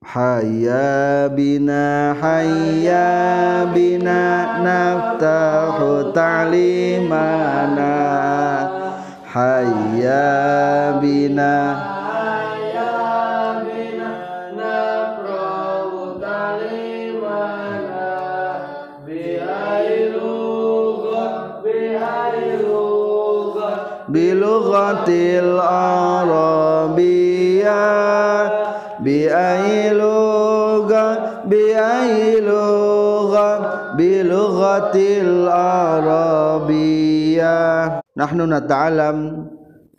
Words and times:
Hayya 0.00 1.30
bina 1.30 2.16
hayya 2.18 3.06
bina 3.70 4.58
naftahu 4.64 6.10
ta'limana. 6.10 7.94
Hayya 9.30 10.98
bina 10.98 11.54
bilughatil 24.10 25.54
arabiyah 25.62 27.19
bi 31.50 31.74
ailuga 31.74 33.46
bilughatil 33.98 35.50
arabiyah 36.70 37.18
nahnu 38.14 38.46
nata'alam 38.46 39.50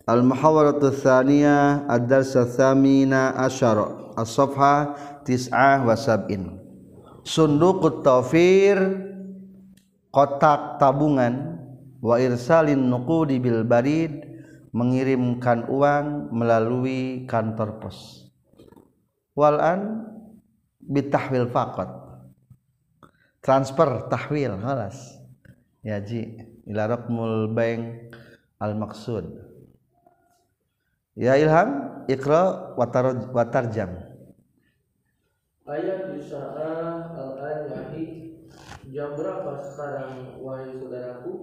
al 0.08 0.22
muhawaratu 0.24 0.96
tsaniyah 0.96 1.84
ad-dars 1.92 2.32
tsamina 2.32 3.36
asyara 3.36 4.16
as-safha 4.16 4.96
tis'ah 5.28 5.84
wa 5.84 5.96
sab'in 6.00 6.56
sunduqut 7.28 8.00
tawfir 8.06 8.80
kotak 10.16 10.80
tabungan 10.80 11.60
wa 12.00 12.16
irsalin 12.18 12.80
nuqudi 12.90 13.38
bil 13.44 13.68
barid 13.68 14.24
mengirimkan 14.72 15.68
uang 15.68 16.32
melalui 16.32 17.28
kantor 17.28 17.84
pos 17.84 18.21
wal 19.36 19.58
an 19.60 20.08
bitahwil 20.80 21.50
faqat. 21.50 21.90
Transfer 23.42 24.08
tahwil 24.12 24.58
halas. 24.62 25.18
Ya 25.82 25.98
ji 25.98 26.38
ila 26.70 26.86
raqmul 26.86 27.52
bank 27.58 28.14
al 28.62 28.78
maqsud 28.78 29.26
ya 31.18 31.36
ilham 31.42 31.70
iqra 32.06 32.74
watar 32.78 33.34
watarjam 33.34 33.90
ayat 35.66 36.14
Yusa'ah 36.14 37.18
al-an 37.18 37.60
yahi 37.74 38.38
jam 38.94 39.18
berapa 39.18 39.56
sekarang 39.58 40.38
wahai 40.44 40.76
saudaraku? 40.76 41.34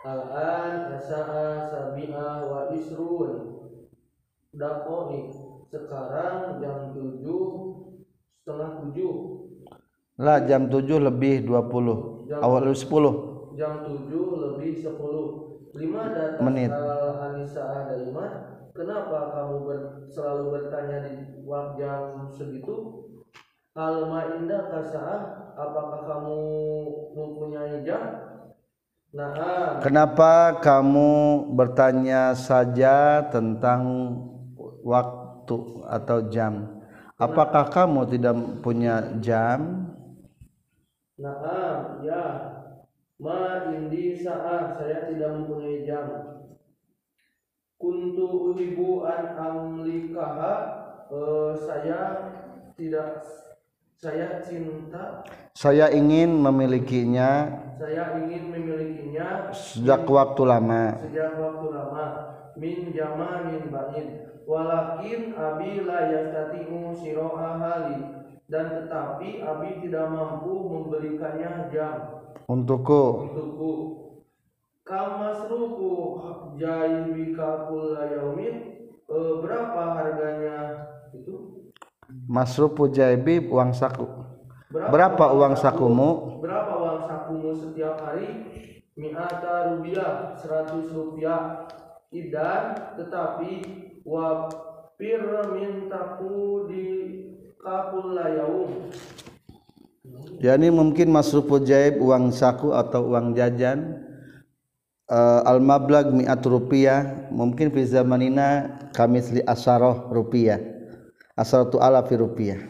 Al-an 0.00 0.96
asa'a 0.96 1.68
sabi'a 1.68 2.48
wa 2.48 2.72
isrun. 2.72 3.60
Dakoni 4.50 5.30
Sekarang 5.70 6.58
jam 6.58 6.90
tujuh 6.90 7.42
Setengah 8.42 8.70
tujuh 8.82 9.12
lah 10.20 10.44
jam 10.44 10.68
7 10.68 11.00
lebih 11.00 11.48
20 11.48 12.28
Jam- 12.28 12.44
awal 12.44 12.68
10 12.68 13.56
Jam 13.56 13.88
tujuh 13.88 14.26
lebih 14.36 14.76
sepuluh 14.76 15.26
Lima 15.70 16.10
datang 16.10 16.50
Menit. 16.50 16.68
Al-Anisa 16.68 17.86
dari 17.86 18.10
mana? 18.10 18.68
Kenapa 18.74 19.30
kamu 19.32 19.56
ber- 19.64 19.88
selalu 20.10 20.44
bertanya 20.50 21.06
di 21.06 21.14
waktu 21.46 21.78
jam 21.78 22.26
segitu? 22.28 23.06
Al-Ma'indah 23.78 24.66
kasa'ah 24.66 25.20
Apakah 25.54 26.00
kamu 26.04 26.38
mempunyai 27.14 27.80
jam? 27.86 28.02
Nah, 29.14 29.30
Kenapa 29.82 30.58
kamu 30.58 31.10
bertanya 31.54 32.34
saja 32.34 33.24
tentang 33.30 33.82
waktu 34.84 35.19
atau 35.86 36.28
jam? 36.28 36.80
Apakah 37.20 37.68
kamu 37.68 38.08
tidak 38.08 38.34
punya 38.64 39.20
jam? 39.20 39.92
Naam, 41.20 42.00
ya. 42.00 42.24
Ma 43.20 43.68
indi 43.76 44.16
sa'ah, 44.16 44.72
saya 44.80 45.12
tidak 45.12 45.28
mempunyai 45.36 45.84
jam. 45.84 46.08
Kuntu 47.76 48.56
uhibu 48.56 49.04
an 49.04 49.36
amlikaha, 49.36 50.54
eh, 51.12 51.52
saya 51.60 52.00
tidak 52.80 53.20
saya 54.00 54.40
cinta, 54.40 55.20
Saya 55.52 55.92
ingin 55.92 56.40
memilikinya 56.40 57.52
saya 57.76 58.16
ingin 58.16 58.48
memilikinya 58.48 59.52
sejak 59.52 60.08
waktu 60.08 60.42
lama. 60.48 60.96
sejak 61.04 61.36
waktu 61.36 61.66
lama 61.68 62.04
min 62.58 62.90
zamanin 62.94 63.70
ba'id 63.70 64.08
walakin 64.48 65.34
abi 65.36 65.84
la 65.86 66.10
yastati'u 66.10 66.94
siro'a 66.96 67.58
hali. 67.60 67.98
Dan 68.50 68.66
tetapi 68.66 69.46
abi 69.46 69.78
tidak 69.86 70.10
mampu 70.10 70.50
memberikannya 70.50 71.70
jam. 71.70 72.18
Untukku, 72.50 73.30
untukku. 73.30 73.70
Kamasruku 74.82 76.18
jaibika 76.58 77.70
kulla 77.70 78.10
yaumin 78.10 78.70
Eh, 79.10 79.32
berapa 79.42 79.98
harganya 79.98 80.86
itu? 81.10 81.66
Masrupu 82.30 82.86
jaibi 82.86 83.42
uang 83.42 83.74
saku. 83.74 84.06
berapa, 84.70 84.86
Berapa 84.86 85.24
uang 85.34 85.54
sakumu? 85.58 86.38
berapa 86.38 86.74
uang 86.78 87.00
sakumu 87.10 87.50
setiap 87.50 87.98
hari? 88.06 88.30
Mi'ata 88.94 89.74
rupiah 89.74 90.38
100 90.38 90.94
rupiah 90.94 91.66
idan 92.10 92.78
tetapi 92.98 93.52
wapir 94.06 95.22
mintaku 95.54 96.66
di 96.70 96.86
kakulla 97.58 98.26
yaum 98.34 98.90
Ya 100.40 100.56
ini 100.56 100.72
mungkin 100.72 101.12
masrupu 101.12 101.60
jaib 101.60 102.00
uang 102.00 102.32
saku 102.32 102.72
atau 102.72 103.12
uang 103.12 103.36
jajan 103.36 104.10
Eh, 105.10 105.42
al 105.42 105.58
mablag 105.58 106.14
mi'at 106.14 106.38
rupiah 106.46 107.26
mungkin 107.34 107.74
fi 107.74 107.82
zamanina 107.82 108.78
kamisli 108.94 109.42
asaroh 109.42 110.06
rupiah 110.14 110.62
asaratu 111.34 111.82
alafi 111.82 112.14
rupiah. 112.14 112.62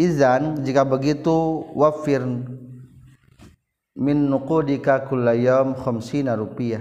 Izan 0.00 0.64
jika 0.64 0.80
begitu 0.80 1.68
wafir 1.76 2.24
min 3.92 4.32
nuqudika 4.32 5.04
kulla 5.12 5.36
yaum 5.36 5.76
khamsina 5.76 6.40
rupiah 6.40 6.80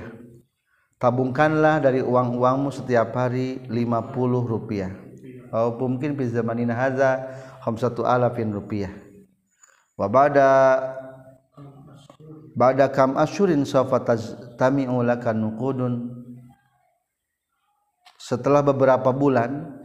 tabungkanlah 1.00 1.80
dari 1.80 2.04
uang-uangmu 2.04 2.70
setiap 2.70 3.16
hari 3.16 3.64
50 3.72 4.14
rupiah. 4.46 4.92
Atau 5.50 5.90
mungkin 5.90 6.14
fi 6.14 6.30
haza 6.70 7.12
khamsatu 7.66 8.06
alafin 8.06 8.54
rupiah. 8.54 8.94
Wa 9.98 10.06
ba'da 10.06 10.78
ba'da 12.54 12.92
kam 12.94 13.18
asyurin 13.18 13.66
sawfa 13.66 14.06
tami'u 14.60 15.02
nuqudun. 15.34 16.22
Setelah 18.20 18.62
beberapa 18.62 19.10
bulan 19.10 19.80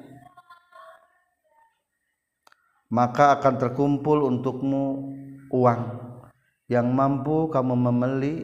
maka 2.92 3.41
akan 3.41 3.54
terkumpul 3.56 4.22
untukmu 4.28 5.16
uang 5.48 5.82
yang 6.69 6.92
mampu 6.92 7.48
kamu 7.48 7.74
membeli 7.74 8.34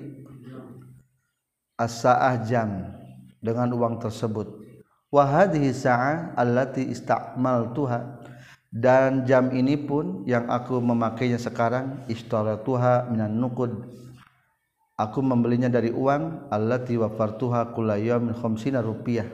as-sa'ah 1.80 2.44
jam 2.44 2.92
dengan 3.40 3.72
uang 3.72 4.04
tersebut. 4.04 4.60
Wa 5.08 5.24
hadhihi 5.24 5.72
sa'ah 5.72 6.36
allati 6.36 6.84
ista'maltuha. 6.92 8.28
Dan 8.70 9.26
jam 9.26 9.50
ini 9.50 9.74
pun 9.74 10.22
yang 10.30 10.46
aku 10.46 10.78
memakainya 10.78 11.42
sekarang 11.42 12.06
istaratuha 12.06 13.10
minan 13.10 13.34
nuqud. 13.42 13.82
Aku 14.94 15.24
membelinya 15.26 15.66
dari 15.66 15.90
uang 15.90 16.52
allati 16.54 16.94
wafartuha 16.94 17.74
kulla 17.74 17.98
yaumin 17.98 18.30
khamsina 18.30 18.78
rupiah 18.78 19.26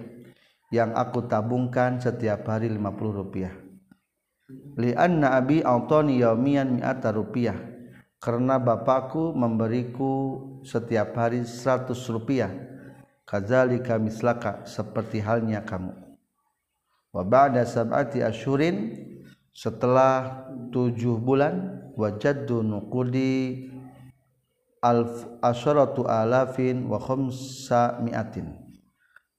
yang 0.73 0.97
aku 0.97 1.29
tabungkan 1.29 2.01
setiap 2.01 2.49
hari 2.49 2.73
50 2.73 2.81
rupiah. 3.13 3.53
Li 4.81 4.97
anna 4.97 5.37
abi 5.37 5.61
autani 5.61 6.23
yaumiyan 6.23 6.81
mi'ata 6.81 7.13
rupiah 7.13 7.76
karena 8.27 8.59
bapakku 8.59 9.39
memberiku 9.39 10.43
setiap 10.67 11.15
hari 11.15 11.47
100 11.47 11.95
rupiah. 12.11 12.51
Kadzalika 13.23 14.03
mislaka 14.03 14.67
seperti 14.67 15.23
halnya 15.23 15.63
kamu. 15.63 15.95
Wa 17.15 17.23
ba'da 17.23 17.63
sab'ati 17.63 18.27
asyurin 18.27 18.99
setelah 19.55 20.43
tujuh 20.75 21.23
bulan 21.23 21.87
wajaddu 21.95 22.67
nuqudi 22.67 23.71
alf 24.83 25.27
asyaratu 25.39 26.11
alafin 26.11 26.83
wa 26.91 26.99
khamsa 26.99 28.03
mi'atin. 28.03 28.59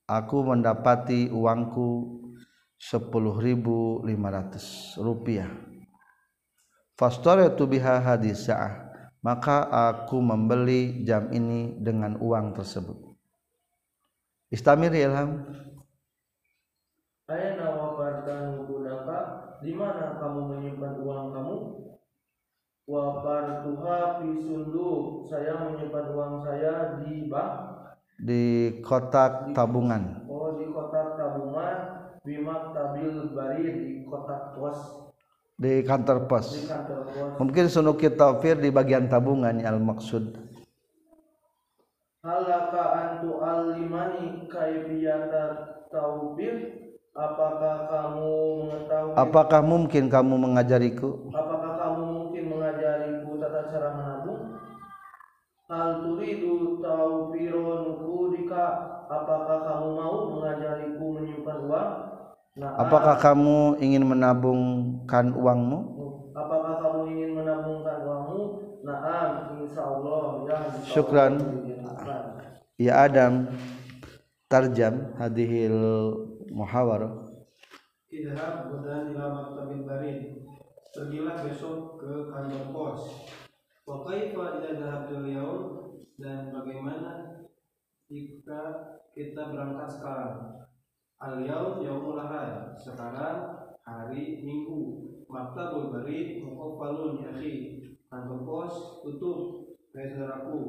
Aku 0.08 0.48
mendapati 0.48 1.28
uangku 1.28 2.24
10.500 2.80 4.08
rupiah 5.04 5.52
fastaratu 6.98 7.70
biha 7.70 8.02
hadis 8.02 8.50
sa'ah. 8.50 8.90
Maka 9.22 9.66
aku 9.70 10.18
membeli 10.22 11.06
jam 11.06 11.30
ini 11.34 11.78
dengan 11.78 12.18
uang 12.22 12.58
tersebut. 12.58 12.96
Istamir 14.48 14.94
ilham. 14.94 15.44
Aina 17.28 17.76
wafartan 17.76 18.56
nukudaka 18.56 19.20
Di 19.60 19.76
mana 19.76 20.16
kamu 20.16 20.42
menyimpan 20.48 20.94
uang 21.04 21.26
kamu? 21.36 21.58
Wafartuha 22.88 24.24
fi 24.24 24.30
sunduk. 24.40 25.28
Saya 25.28 25.60
menyimpan 25.60 26.06
uang 26.16 26.34
saya 26.40 27.04
di 27.04 27.28
bank. 27.28 27.54
Di 28.16 28.80
kotak 28.80 29.52
tabungan. 29.52 30.24
Oh 30.30 30.56
di 30.56 30.72
kotak 30.72 31.20
tabungan. 31.20 31.78
Bimak 32.24 32.72
tabil 32.72 33.36
barir 33.36 33.76
di 33.76 34.08
kotak 34.08 34.56
pos 34.56 35.07
di 35.58 35.82
kantor 35.82 36.18
Di 36.24 36.28
pos 36.30 36.48
kantor 36.70 37.00
pos. 37.10 37.38
Mungkin 37.42 37.66
sunuki 37.66 38.08
taufir 38.14 38.62
di 38.62 38.70
bagian 38.70 39.10
tabungan 39.10 39.58
al 39.66 39.82
maksud. 39.82 40.38
Halaka 42.22 42.84
antu 42.94 43.42
alimani 43.42 44.46
kaifiyata 44.46 45.44
taubir 45.90 46.86
Apakah 47.18 47.90
kamu 47.90 48.30
mengetahui? 48.62 49.18
Apakah 49.18 49.62
mungkin 49.66 50.06
kamu 50.06 50.38
mengajariku? 50.38 51.34
Apakah 51.34 51.74
kamu 51.82 52.04
mungkin 52.14 52.44
mengajariku 52.54 53.42
tata 53.42 53.62
cara 53.74 53.90
menabung? 53.98 54.42
Hal 55.66 56.06
turidu 56.06 56.78
taufiro 56.78 57.90
nukudika 57.90 58.66
Apakah 59.10 59.66
kamu 59.66 59.88
mau 59.98 60.18
mengajariku 60.30 61.06
menyimpan 61.18 61.58
uang? 61.66 61.92
Nah, 62.58 62.74
apakah 62.74 63.22
kamu 63.22 63.78
ingin 63.86 64.02
menabungkan 64.02 65.30
uangmu 65.30 65.80
apakah 66.34 66.82
kamu 66.82 67.00
ingin 67.14 67.32
menabungkan 67.38 68.02
uangmu? 68.02 68.42
Naam, 68.82 69.62
insya 69.62 69.82
Allah 69.86 70.22
ya. 70.50 70.58
insya 70.66 70.90
Syukran. 70.90 71.34
Allah. 71.38 72.34
ya 72.82 72.94
Adam 73.06 73.34
tarjam 74.50 75.14
hadhil 75.22 75.78
muhawarah 76.50 77.30
Idhab 78.10 78.74
dan 78.82 79.14
ila 79.14 79.26
maktabil 79.38 79.86
barid 79.86 80.20
Pergilah 80.98 81.38
besok 81.46 82.02
ke 82.02 82.32
kantor 82.34 82.64
pos 82.74 83.02
Wa 83.86 84.02
kaifa 84.02 84.58
idza 84.58 84.82
dhahabtul 84.82 85.30
yaum 85.30 85.62
dan 86.18 86.50
bagaimana 86.50 87.46
jika 88.10 88.62
kita 89.14 89.42
berangkat 89.54 89.86
sekarang 89.94 90.66
Al 91.18 91.42
yaum 91.42 91.82
yaumul 91.82 92.22
ahad 92.22 92.78
sekarang 92.78 93.58
hari 93.82 94.46
Minggu. 94.46 95.10
Maktabul 95.26 95.90
barid 95.90 96.46
muqaffalun 96.46 97.26
ya 97.26 97.34
akhi. 97.34 97.82
Kantor 98.06 98.46
pos 98.46 99.02
tutup. 99.02 99.66
Hai 99.98 100.14
saudaraku. 100.14 100.62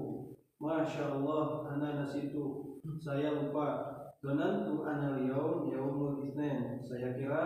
Masya 0.56 1.20
Allah 1.20 1.68
ana 1.68 1.88
nasitu. 2.00 2.80
Saya 2.96 3.36
lupa. 3.36 3.92
Donantu 4.24 4.88
anal 4.88 5.20
yaum 5.20 5.68
yaumul 5.68 6.24
isnin. 6.24 6.80
Saya 6.80 7.12
kira 7.12 7.44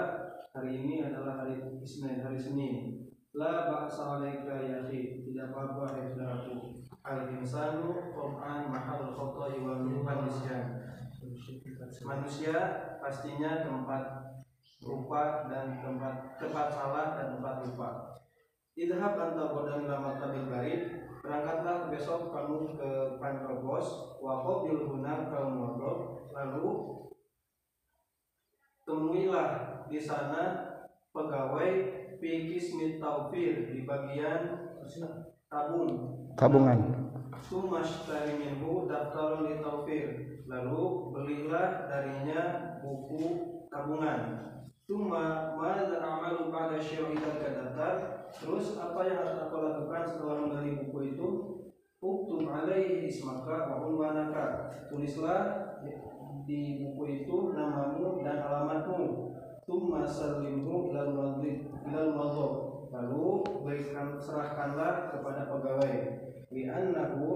hari 0.54 0.78
ini 0.78 1.02
adalah 1.02 1.42
hari 1.42 1.58
Isnin, 1.82 2.22
hari 2.22 2.38
Senin. 2.38 3.02
La 3.34 3.66
ba'sa 3.66 4.22
alaika 4.22 4.62
ya 4.62 4.86
akhi. 4.86 5.26
Tidak 5.26 5.50
apa-apa 5.50 5.98
ya 5.98 6.06
saudaraku. 6.06 6.86
Al 7.02 7.34
insanu 7.34 8.14
qur'an 8.14 8.70
mahal 8.70 9.10
khotai 9.10 9.58
wal 9.58 9.90
nisyan 9.90 10.82
Manusia 12.02 12.56
pastinya 13.02 13.66
tempat 13.66 14.04
lupa 14.86 15.50
dan 15.50 15.82
tempat 15.82 16.38
tempat 16.38 16.66
salah 16.70 17.18
dan 17.18 17.26
tempat 17.38 17.54
lupa 17.66 17.90
Idhab 18.72 19.20
anta 19.20 19.52
bodan 19.52 19.84
lama 19.84 20.16
tabil 20.16 20.48
barid 20.48 20.82
Berangkatlah 21.22 21.86
besok 21.92 22.34
kamu 22.34 22.74
ke 22.74 22.90
kantor 23.20 23.62
bos. 23.62 24.16
Wa 24.18 24.42
bil 24.42 24.88
hunar 24.88 25.28
kaum 25.28 25.60
wadok 25.60 26.32
Lalu 26.32 26.68
Temuilah 28.88 29.48
di 29.92 30.00
sana 30.00 30.42
pegawai 31.12 31.70
Fikis 32.16 32.72
taufir 32.96 33.68
di 33.68 33.84
bagian 33.84 34.72
tabung. 35.52 35.92
Tabungan. 36.32 36.80
Lalu 40.48 40.82
belilah 41.12 41.68
darinya 41.92 42.42
buku 42.80 43.24
tabungan. 43.68 44.20
Tuma 44.88 45.52
mada 45.54 46.00
amalu 46.00 46.48
pada 46.48 46.80
syai'idaka 46.80 47.48
daftar. 47.52 47.94
Terus 48.32 48.80
apa 48.80 49.00
yang 49.04 49.20
harus 49.20 49.36
aku 49.44 49.56
lakukan 49.60 50.02
setelah 50.08 50.36
membeli 50.40 50.80
buku 50.88 50.98
itu? 51.12 51.28
Uktub 52.02 52.48
alaihi 52.48 53.06
ismaka 53.12 53.68
wa 53.68 53.86
unwanaka. 53.86 54.72
Tulislah 54.88 55.76
di 56.48 56.80
buku 56.80 57.22
itu 57.22 57.52
namamu 57.52 58.24
dan 58.24 58.40
alamatmu. 58.40 59.36
Tumma 59.68 60.02
salimhu 60.02 60.90
ilal 60.90 61.14
madhib 61.14 61.70
ilal 61.86 62.18
madhib 62.18 62.72
Lalu 62.92 63.40
berikan 63.64 64.20
serahkanlah 64.20 65.16
kepada 65.16 65.48
pegawai 65.48 65.96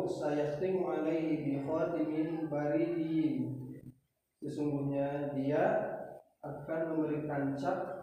Sayahtimu 0.07 0.87
alaihi 0.87 1.43
bi 1.43 1.53
baridin 2.47 3.39
Sesungguhnya 4.39 5.35
dia 5.35 5.65
akan 6.39 6.81
memberikan 6.95 7.59
cap 7.59 7.97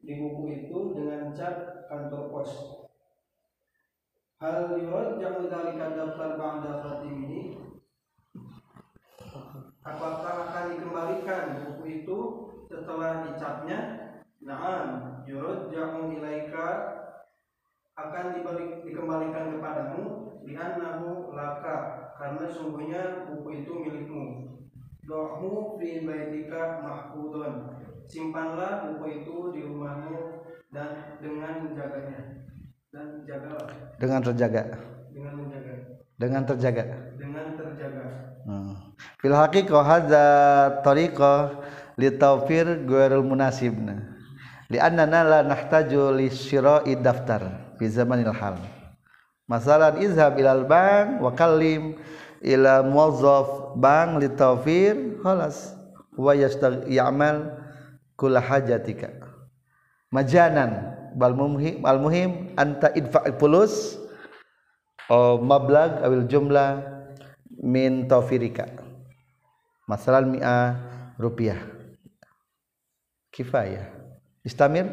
di 0.00 0.16
buku 0.16 0.64
itu 0.64 0.96
dengan 0.96 1.30
cap 1.36 1.86
kantor 1.92 2.32
pos. 2.32 2.52
Hal 4.40 4.74
yurad 4.80 5.20
yang 5.22 5.46
dzalika 5.46 5.94
daftar 5.94 6.34
ba'da 6.34 6.72
khatimihi 6.82 7.62
Apakah 9.82 10.34
akan 10.50 10.64
dikembalikan 10.74 11.44
buku 11.62 12.02
itu 12.02 12.18
setelah 12.66 13.28
dicapnya? 13.28 13.78
Naam, 14.42 15.22
yurad 15.26 15.70
yang 15.70 16.10
ilaika 16.10 17.01
akan 17.92 18.24
dibalik, 18.40 18.70
dikembalikan 18.88 19.52
kepadamu 19.56 20.02
li'annahu 20.48 21.36
laka 21.36 22.08
karena 22.16 22.46
sungguhnya 22.48 23.28
buku 23.28 23.62
itu 23.64 23.72
milikmu. 23.72 24.24
Dohmu 25.02 25.76
fi 25.76 26.06
baitika 26.06 26.80
mahfudun. 26.80 27.82
Simpanlah 28.08 28.88
buku 28.88 29.22
itu 29.22 29.36
di 29.52 29.60
rumahmu 29.66 30.46
dan 30.72 31.18
dengan 31.20 31.68
menjaganya. 31.68 32.48
Dan 32.92 33.24
jagalah 33.24 33.68
dengan 33.96 34.20
terjaga 34.20 34.62
dengan 35.08 35.32
menjaga 35.40 35.74
dengan 36.20 36.42
terjaga 36.44 36.84
dengan 37.16 37.46
terjaga. 37.56 38.04
Hmm. 38.44 38.74
Fil 39.16 39.32
haqiqah 39.32 39.80
hadza 39.80 40.24
tariqah 40.84 41.56
li 41.96 42.12
tawfir 42.12 42.84
ghairul 42.84 43.24
munasibna. 43.24 44.12
Li 44.68 44.76
annana 44.76 45.24
la 45.24 45.40
nahtaju 45.40 46.20
li 46.20 46.28
syira'i 46.28 47.00
daftar 47.00 47.61
fi 47.82 47.90
zamanil 47.90 48.30
hal. 48.30 48.62
Masalan 49.50 49.98
izhab 49.98 50.38
ilal 50.38 50.62
bank 50.62 51.18
wa 51.18 51.34
kallim 51.34 51.98
ila 52.38 52.86
muwazzaf 52.86 53.74
bank 53.74 54.22
li 54.22 54.30
tawfir 54.30 55.18
khalas. 55.18 55.74
Wa 56.14 56.38
yastag 56.38 56.86
ya'mal 56.86 57.58
kull 58.14 58.38
hajatika. 58.38 59.10
Majanan 60.14 60.94
bal 61.18 61.34
muhim 61.34 61.82
al 61.82 61.98
muhim 61.98 62.54
anta 62.54 62.94
idfa' 62.94 63.34
fulus 63.42 63.98
o 65.10 65.42
mablag 65.42 66.06
awil 66.06 66.22
jumlah 66.30 66.86
min 67.58 68.06
tawfirika. 68.06 68.70
Masalah 69.90 70.22
mi'ah 70.22 70.78
rupiah. 71.18 71.58
Kifayah. 73.34 73.90
Istamir? 74.46 74.86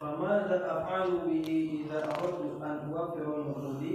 Famadza 0.00 0.73
af'alu 1.04 1.28
bihi 1.28 1.84
idza 1.84 2.00
aradtu 2.00 2.56
an 2.64 2.88
uwaffiru 2.88 3.44
al-maqsudi? 3.44 3.92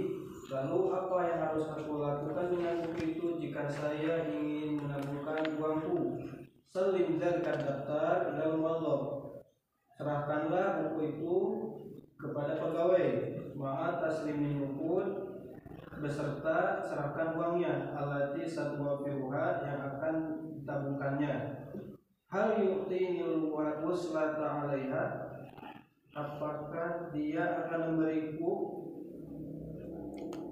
Lalu 0.50 0.78
apa 0.94 1.18
yang 1.26 1.38
harus 1.42 1.66
aku 1.74 1.92
lakukan 1.98 2.46
dengan 2.54 2.74
buku 2.86 3.02
itu 3.02 3.26
jika 3.42 3.66
saya 3.66 4.30
ingin 4.30 4.78
menabungkan 4.78 5.58
uangku? 5.58 6.22
Salim 6.70 7.18
dzalika 7.18 7.58
daftar 7.58 8.30
ila 8.30 8.78
al 8.78 9.02
Serahkanlah 9.98 10.66
buku 10.86 10.98
itu 11.18 11.36
kepada 12.14 12.62
pegawai. 12.62 13.08
Ma'a 13.58 13.98
taslimin 13.98 14.62
nuqud 14.62 15.06
beserta 16.00 16.80
serahkan 16.80 17.36
uangnya 17.36 17.92
alati 17.92 18.46
satwa 18.46 19.02
firuha 19.02 19.66
yang 19.66 19.80
akan 19.98 20.14
ditabungkannya. 20.62 21.34
Hal 22.30 22.62
yu'tinil 22.62 23.50
waslata 23.50 24.46
'alaiha 24.46 25.29
apakah 26.14 27.14
dia 27.14 27.66
akan 27.66 27.80
memberiku 27.94 28.52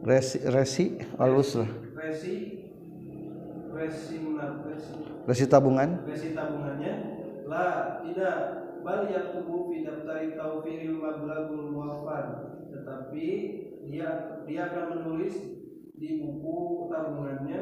resi 0.06 0.38
resi 0.46 0.86
al 1.18 1.34
usrah 1.34 1.66
resi 1.98 2.34
resi 3.74 4.16
resi. 4.18 4.92
Resi 5.28 5.44
tabungan. 5.46 6.02
Resi 6.08 6.34
tabungannya. 6.34 6.94
La 7.46 8.00
tidak 8.02 8.36
bal 8.82 9.06
yaktubu 9.06 9.70
fi 9.70 9.86
daftari 9.86 10.34
tawfiril 10.34 10.98
mablagul 10.98 11.70
muwaffar 11.70 12.58
tetapi 12.72 13.26
dia 13.86 14.40
dia 14.48 14.60
akan 14.72 14.84
menulis 14.98 15.34
di 15.94 16.22
buku 16.22 16.88
tabungannya. 16.90 17.60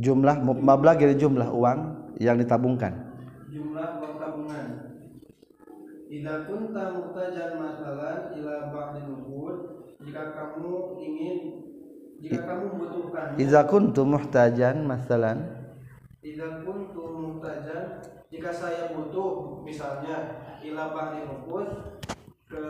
Jumlah 0.00 0.36
mablag 0.42 0.98
jadi 0.98 1.14
jumlah 1.14 1.48
uang 1.52 1.80
yang 2.18 2.36
ditabungkan. 2.36 3.14
Jumlah 3.48 4.02
uang 4.02 4.14
tabungan 4.18 4.91
Idza 6.12 6.44
kunta 6.44 6.92
muhtajan 6.92 7.56
masalan 7.56 8.36
ila 8.36 8.68
ba'dil 8.68 9.08
nuqud 9.16 9.56
jika 10.04 10.36
kamu 10.36 11.00
ingin 11.00 11.36
jika 12.20 12.44
kamu 12.44 12.76
membutuhkan. 12.76 13.40
Iza 13.40 13.64
kuntu 13.64 14.04
muhtajan 14.04 14.84
masalan. 14.84 15.40
Idza 16.20 16.60
kuntu 16.68 17.00
muhtajan 17.16 18.04
jika 18.28 18.52
saya 18.52 18.92
butuh 18.92 19.64
misalnya 19.64 20.44
ila 20.60 20.92
ba'dil 20.92 21.32
nuqud 21.32 21.68
ke 22.44 22.64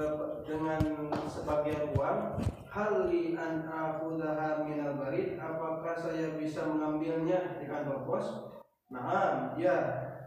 dengan 0.47 0.79
sebagian 1.27 1.91
uang 1.99 2.39
hal 2.71 3.11
li 3.11 3.35
an 3.35 3.67
akhudhaha 3.67 4.63
minal 4.63 4.95
barid 5.03 5.35
apakah 5.43 5.99
saya 5.99 6.39
bisa 6.39 6.63
mengambilnya 6.63 7.59
di 7.59 7.67
kantor 7.67 8.07
pos? 8.07 8.55
Nah, 8.87 9.57
ya, 9.59 9.77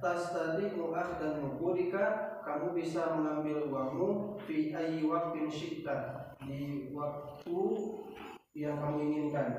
tas 0.04 0.36
tadi 0.36 0.74
mu'ah 0.76 1.22
dan 1.22 1.40
nukudika 1.40 2.25
kamu 2.46 2.78
bisa 2.78 3.18
mengambil 3.18 3.66
uangmu 3.74 4.38
fi 4.46 4.70
ayyi 4.70 5.10
waktin 5.10 5.50
syi'ta 5.50 6.30
di 6.46 6.94
waktu 6.94 7.60
yang 8.54 8.78
kamu 8.78 8.98
inginkan. 9.10 9.50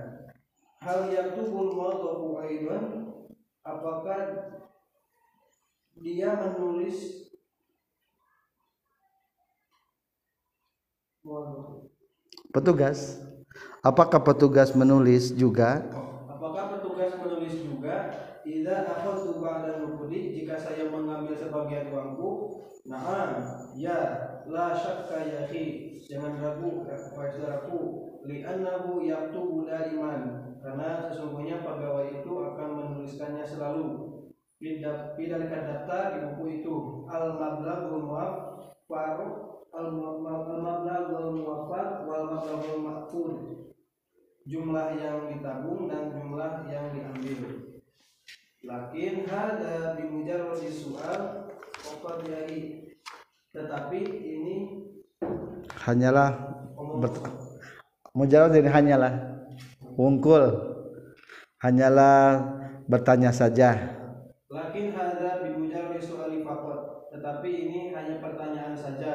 Hal 0.79 1.11
yang 1.11 1.35
tubul 1.35 1.75
mawdahu 1.75 2.47
aidon 2.47 3.11
apakah 3.67 4.55
dia 5.99 6.31
menulis? 6.39 7.27
Petugas? 12.55 13.19
Apakah 13.83 14.23
petugas 14.23 14.71
menulis 17.19 17.67
juga 17.67 18.15
Idza 18.47 18.87
akhadtu 18.87 19.43
ba'da 19.43 19.83
nukudi 19.83 20.31
jika 20.31 20.55
saya 20.55 20.87
mengambil 20.87 21.35
sebagian 21.35 21.91
Nah, 22.97 23.29
ya 23.77 23.99
la 24.49 24.73
syakka 24.73 25.21
ya 25.29 25.41
khi 25.53 25.97
jangan 26.09 26.41
ragu 26.41 26.89
wahai 26.89 27.37
li'annahu 28.25 29.05
yaktubu 29.05 29.69
daiman. 29.69 30.57
Karena 30.65 31.07
sesungguhnya 31.07 31.63
pegawai 31.63 32.11
itu 32.23 32.33
akan 32.33 32.69
menuliskannya 32.75 33.45
selalu. 33.47 33.87
Bidal 34.59 35.45
daftar 35.47 36.17
di 36.17 36.19
buku 36.27 36.45
itu. 36.65 36.77
Al 37.07 37.37
mablaghul 37.37 38.03
muwaffar 38.03 39.21
al 39.71 39.93
mablaghul 39.93 41.31
muwaffar 41.37 42.09
wal 42.09 42.25
mablaghul 42.33 42.81
maqfur 42.83 43.31
jumlah 44.47 44.95
yang 44.95 45.27
ditabung 45.27 45.91
dan 45.91 46.15
jumlah 46.15 46.71
yang 46.71 46.95
diambil. 46.95 47.43
Lakin 48.63 49.27
hada 49.27 49.99
bimujarradi 49.99 50.71
soal 50.71 51.51
qad 51.83 52.19
yari. 52.27 52.86
Tetapi 53.57 54.01
ini 54.21 54.57
hanyalah 55.81 56.29
mujarab 58.13 58.53
jadi 58.53 58.69
hanyalah 58.69 59.13
wungkul 59.97 60.45
hanyalah 61.65 62.37
bertanya 62.85 63.33
saja 63.33 63.97
Lakin 64.47 64.95
hada 64.95 65.43
bimujarradi 65.43 65.99
soali 65.99 66.47
faqat. 66.47 67.11
Tetapi 67.11 67.49
ini 67.51 67.91
hanya 67.91 68.23
pertanyaan 68.23 68.79
saja. 68.79 69.13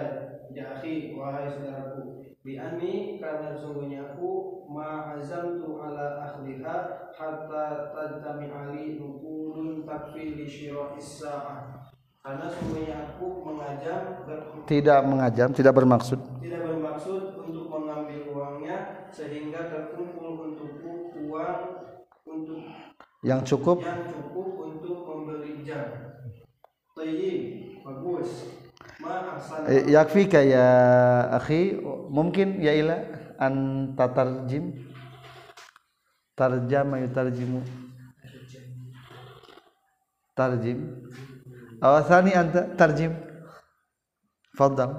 Ya 0.52 0.76
akhi, 0.76 1.16
wahai 1.16 1.48
saudaraku. 1.48 2.36
Bi 2.44 2.60
anni 2.60 3.16
karena 3.18 3.56
sungguhnya 3.56 4.12
aku 4.12 4.68
ma'azamtu 4.68 5.80
ala 5.80 6.20
ahliha 6.20 7.10
hatta 7.16 7.96
tajtami 7.96 8.52
ali 8.52 9.00
nukulun 9.00 9.88
takfi 9.88 10.36
li 10.36 10.44
syira'is 10.44 11.24
sa'ah. 11.24 11.81
Karena 12.22 12.46
sungguhnya 12.54 12.96
aku 13.02 13.26
mengajam 13.50 13.98
ber- 14.30 14.70
tidak 14.70 15.00
mengajam 15.10 15.50
tidak 15.58 15.74
bermaksud. 15.74 16.20
Tidak 16.22 16.62
bermaksud 16.62 17.24
untuk 17.34 17.66
mengambil 17.66 18.30
uangnya 18.30 19.10
sehingga 19.10 19.66
terkumpul 19.74 20.54
untukku 20.54 21.18
uang 21.18 21.58
untuk 22.30 22.62
yang 23.26 23.42
cukup? 23.42 23.82
yang 23.82 24.06
cukup 24.06 24.48
untuk 24.70 24.98
membeli 25.10 25.66
jam. 25.66 25.82
Tayyib, 26.94 27.42
bagus. 27.82 28.30
Eh, 29.66 29.90
yakfi 29.90 30.30
kayak 30.30 31.42
akhi 31.42 31.82
mungkin 32.10 32.62
ya 32.62 32.78
ila 32.78 32.98
an 33.42 33.54
tatarjim? 33.98 34.78
Tarjama 36.38 37.02
yutarjimu. 37.02 37.62
Tarjim 40.38 40.80
awasani 41.82 42.32
anta 42.38 42.62
tarjim 42.78 43.14
fadal 44.58 44.92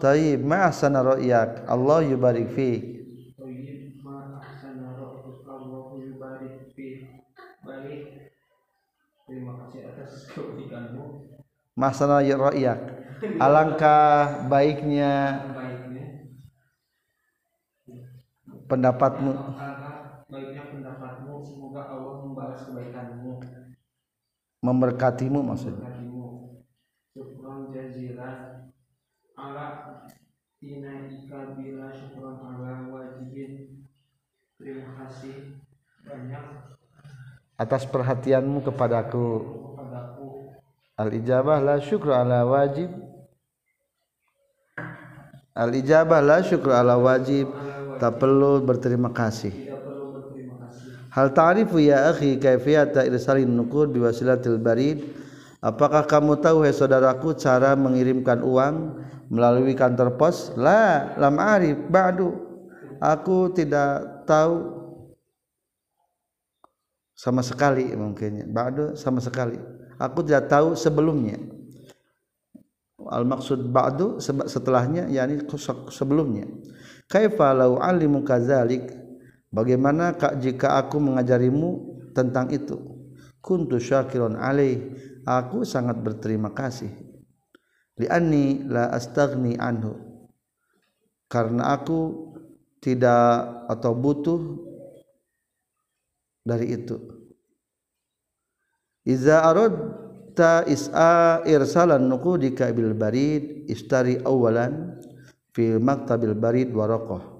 Tayyib 0.00 0.40
ma 0.40 0.64
ahsana 0.72 1.04
ra'yak 1.04 1.68
Allah 1.68 2.00
yubarik 2.08 2.48
fi. 2.56 2.80
Ma 11.76 11.92
ahsana 11.92 12.24
ra'yak 12.24 12.80
alangkah 13.36 14.48
Baiknya. 14.48 15.44
pendapatmu 18.70 19.32
Alangkah 19.34 20.22
baiknya 20.30 20.62
pendapatmu. 20.70 21.42
Semoga 21.42 21.82
Allah 21.90 22.09
membalas 22.60 22.92
kebaikanmu. 22.92 23.32
memberkatimu 24.60 25.40
maksudnya. 25.40 25.88
Syukran 27.16 27.72
jazilan 27.72 28.68
ala 29.32 29.66
inaika 30.60 31.56
bila 31.56 31.88
syukran 31.96 32.36
ala 32.44 32.92
wajibin. 32.92 33.80
Terima 34.60 34.92
kasih 35.00 35.56
banyak 36.04 36.44
atas 37.56 37.84
perhatianmu 37.88 38.64
kepadaku 38.64 39.40
kepadaku. 39.76 40.28
al 40.96 41.10
ijabah 41.12 41.58
la 41.60 41.76
syukru 41.80 42.12
ala 42.12 42.44
wajib 42.44 42.88
al 45.56 45.72
ijabah 45.72 46.20
la 46.24 46.40
syukru 46.40 46.72
ala 46.72 46.96
wajib 46.96 47.48
tak 48.00 48.16
perlu 48.16 48.64
berterima 48.64 49.12
kasih 49.12 49.52
Tidak 49.52 49.80
perlu 49.84 50.04
berterima 50.16 50.56
kasih. 50.64 50.96
Hal 51.10 51.34
ta'rifu 51.34 51.82
ya 51.82 52.14
akhi 52.14 52.38
kaifiyata 52.38 53.04
irsalin 53.06 53.50
nuqud 53.50 53.90
biwasilatil 53.90 54.58
barid? 54.62 55.02
Apakah 55.60 56.08
kamu 56.08 56.40
tahu 56.40 56.64
hai 56.64 56.72
saudaraku 56.72 57.36
cara 57.36 57.76
mengirimkan 57.76 58.40
uang 58.40 58.96
melalui 59.28 59.76
kantor 59.76 60.16
pos? 60.16 60.56
La 60.56 61.12
lam 61.20 61.36
arif. 61.36 61.76
Ba'du. 61.92 62.32
Aku 62.96 63.52
tidak 63.52 64.24
tahu. 64.24 64.80
Sama 67.12 67.44
sekali 67.44 67.92
mungkin 67.92 68.48
ba'du 68.48 68.96
sama 68.96 69.20
sekali. 69.20 69.60
Aku 70.00 70.24
tidak 70.24 70.48
tahu 70.48 70.72
sebelumnya. 70.72 71.36
Al 73.12 73.28
maksud 73.28 73.68
ba'du 73.68 74.16
setelahnya 74.48 75.12
yakni 75.12 75.44
sebelumnya. 75.92 76.48
Kaifa 77.04 77.52
lau 77.52 77.76
alimu 77.76 78.24
kadzalik 78.24 78.88
bagaimana 79.50 80.14
kak 80.16 80.38
jika 80.40 80.78
aku 80.80 80.98
mengajarimu 81.02 81.70
tentang 82.14 82.50
itu? 82.50 82.78
Kuntu 83.40 83.80
syakiron 83.80 84.38
alaih. 84.38 84.96
Aku 85.24 85.68
sangat 85.68 86.00
berterima 86.00 86.50
kasih. 86.50 86.90
Li'anni 88.00 88.64
la 88.66 88.88
astaghni 88.90 89.60
anhu. 89.60 89.94
Karena 91.30 91.76
aku 91.76 92.32
tidak 92.80 93.68
atau 93.68 93.92
butuh 93.92 94.40
dari 96.42 96.74
itu. 96.74 96.96
Iza 99.04 99.44
aradta 99.44 100.64
is'a 100.68 101.44
irsalan 101.44 102.08
nuqudika 102.08 102.68
bil 102.72 102.96
barid 102.96 103.68
istari 103.68 104.20
awalan 104.20 104.98
fi 105.52 105.76
maktabil 105.76 106.36
barid 106.36 106.68
waraqah 106.72 107.39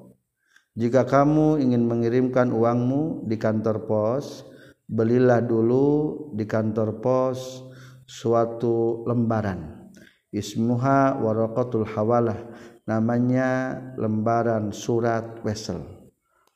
jika 0.80 1.04
kamu 1.04 1.60
ingin 1.60 1.84
mengirimkan 1.84 2.48
uangmu 2.56 3.28
di 3.28 3.36
kantor 3.36 3.84
pos 3.84 4.48
belilah 4.88 5.44
dulu 5.44 6.32
di 6.32 6.48
kantor 6.48 7.04
pos 7.04 7.68
suatu 8.08 9.04
lembaran. 9.04 9.92
Ismuha 10.32 11.20
waraqatul 11.20 11.84
hawalah 11.84 12.48
namanya 12.88 13.76
lembaran 14.00 14.72
surat 14.72 15.44
wesel. 15.44 15.84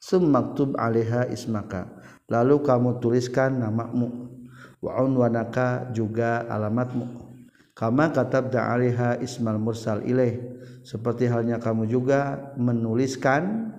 Summaktub 0.00 0.72
alaiha 0.80 1.28
ismaka 1.28 1.92
lalu 2.32 2.64
kamu 2.64 3.04
tuliskan 3.04 3.60
namamu. 3.60 4.32
Wa 4.80 5.04
unwanaka 5.04 5.92
juga 5.92 6.48
alamatmu. 6.48 7.28
Kama 7.76 8.08
katabda 8.08 8.72
alaiha 8.72 9.20
ismal 9.20 9.60
mursal 9.60 10.00
ilaih 10.00 10.40
seperti 10.80 11.28
halnya 11.28 11.60
kamu 11.60 11.92
juga 11.92 12.52
menuliskan 12.56 13.74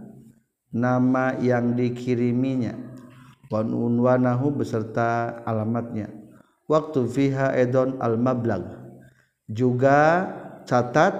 nama 0.75 1.39
yang 1.39 1.72
dikiriminya. 1.79 2.75
Wan 3.48 3.72
unwanahu 3.72 4.60
beserta 4.60 5.39
alamatnya. 5.48 6.12
Waktu 6.67 7.08
fiha 7.08 7.55
edon 7.55 7.96
al 8.03 8.20
mablag 8.20 8.67
juga 9.48 10.27
catat 10.67 11.13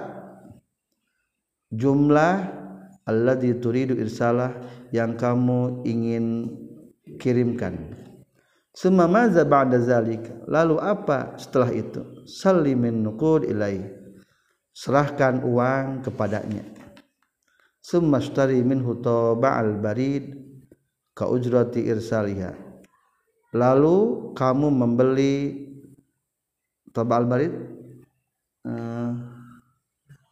jumlah 1.72 2.52
Allah 3.06 3.38
dituridu 3.38 3.94
irsalah 3.94 4.58
yang 4.90 5.14
kamu 5.14 5.86
ingin 5.86 6.50
kirimkan. 7.22 7.94
Summa 8.74 9.06
maza 9.06 9.46
ba'da 9.46 9.78
zalik. 9.78 10.26
Lalu 10.50 10.82
apa 10.82 11.38
setelah 11.38 11.70
itu? 11.70 12.26
Salimin 12.26 13.06
nuqud 13.06 13.46
ilai 13.46 13.86
serahkan 14.74 15.46
uang 15.46 16.04
kepadanya 16.04 16.85
summa 17.86 18.18
ashtari 18.18 18.58
minhu 18.66 18.98
taba'al 18.98 19.78
barid 19.78 20.34
ka 21.14 21.30
ujrati 21.30 21.86
irsaliha. 21.86 22.58
Lalu 23.54 23.96
kamu 24.34 24.74
membeli 24.74 25.34
taba'al 26.90 27.30
barid? 27.30 27.54
Uh, 28.66 29.14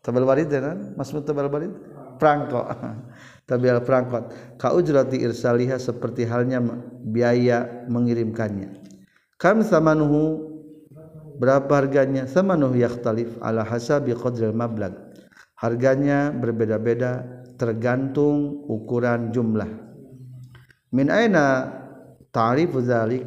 tabal 0.02 0.26
barid 0.26 0.50
ya 0.50 0.58
kan? 0.58 0.98
Maksud 0.98 1.22
tabal 1.22 1.46
barid? 1.46 1.70
Perangko 2.18 2.66
tabal 3.48 3.78
perangkot 3.86 4.34
ka 4.58 4.74
ujrati 4.74 5.22
irsaliha 5.22 5.78
seperti 5.78 6.26
halnya 6.26 6.58
biaya 7.06 7.86
mengirimkannya. 7.86 8.82
Kam 9.38 9.62
samanuhu? 9.62 10.50
Berapa 11.34 11.82
harganya? 11.82 12.30
Samanuhu 12.30 12.78
yakhtalif 12.78 13.38
ala 13.42 13.66
hasabi 13.66 14.14
qadril 14.14 14.54
mablag 14.54 14.94
harganya 15.58 16.28
berbeda-beda 16.34 17.43
tergantung 17.56 18.64
ukuran 18.66 19.30
jumlah. 19.30 19.68
Min 20.94 21.10
aina 21.10 21.70
ta'rifu 22.30 22.82
dzalik 22.82 23.24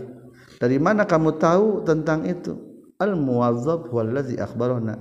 dari 0.58 0.78
mana 0.82 1.06
kamu 1.06 1.38
tahu 1.38 1.84
tentang 1.84 2.26
itu? 2.26 2.56
Al 2.98 3.14
muwazzab 3.14 3.94
wallazi 3.94 4.42
akhbarana. 4.42 4.98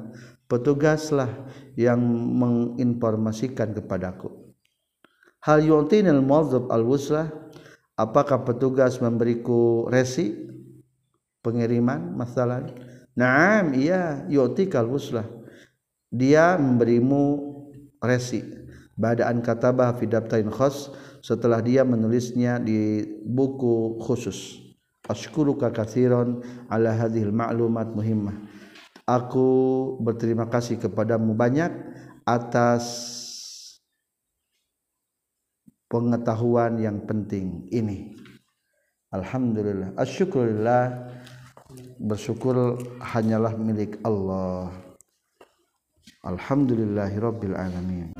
Petugaslah 0.46 1.30
yang 1.74 1.98
menginformasikan 2.38 3.74
kepadaku. 3.74 4.30
Hal 5.42 5.64
yu'tinil 5.64 6.22
muwazzab 6.22 6.70
al 6.70 6.84
wuslah 6.86 7.26
apakah 7.98 8.46
petugas 8.46 9.00
memberiku 9.00 9.88
resi? 9.90 10.44
Pengiriman 11.40 12.14
masalah? 12.14 12.66
Naam 13.16 13.72
iya 13.78 14.26
yu'tikal 14.28 14.84
wuslah 14.90 15.24
dia 16.10 16.54
memberimu 16.56 17.22
resi 18.00 18.65
badaan 18.96 19.44
katabah 19.44 19.92
fi 20.00 20.08
daftarin 20.08 20.48
khas 20.48 20.90
setelah 21.20 21.60
dia 21.60 21.84
menulisnya 21.84 22.56
di 22.56 23.04
buku 23.22 24.00
khusus. 24.00 24.64
Ashkuruka 25.06 25.70
katsiran 25.70 26.42
ala 26.66 26.90
hadhil 26.90 27.30
ma'lumat 27.30 27.94
muhimmah. 27.94 28.34
Aku 29.06 29.46
berterima 30.02 30.50
kasih 30.50 30.82
kepadamu 30.82 31.30
banyak 31.30 31.70
atas 32.26 33.14
pengetahuan 35.86 36.82
yang 36.82 37.06
penting 37.06 37.70
ini. 37.70 38.18
Alhamdulillah. 39.14 39.94
Asyukurillah. 39.94 41.14
Bersyukur 42.02 42.82
hanyalah 42.98 43.54
milik 43.54 44.02
Allah. 44.02 44.74
Alhamdulillahirabbil 46.26 47.54
alamin 47.54 48.15